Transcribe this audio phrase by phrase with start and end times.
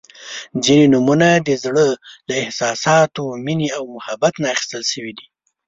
[0.63, 1.89] •ځینې نومونه د زړۀ
[2.27, 5.25] له احساساتو، مینې او محبت نه اخیستل شوي دي.